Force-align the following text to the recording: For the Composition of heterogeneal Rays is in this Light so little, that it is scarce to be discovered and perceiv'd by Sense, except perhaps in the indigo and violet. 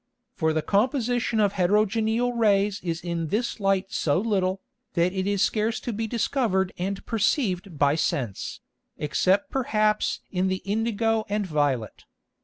For 0.33 0.51
the 0.51 0.63
Composition 0.63 1.39
of 1.39 1.53
heterogeneal 1.53 2.33
Rays 2.33 2.81
is 2.81 3.01
in 3.01 3.27
this 3.27 3.59
Light 3.59 3.91
so 3.93 4.19
little, 4.19 4.59
that 4.93 5.13
it 5.13 5.27
is 5.27 5.43
scarce 5.43 5.79
to 5.81 5.93
be 5.93 6.07
discovered 6.07 6.73
and 6.79 7.05
perceiv'd 7.05 7.77
by 7.77 7.93
Sense, 7.93 8.61
except 8.97 9.51
perhaps 9.51 10.21
in 10.31 10.47
the 10.47 10.63
indigo 10.65 11.23
and 11.29 11.45
violet. 11.45 12.05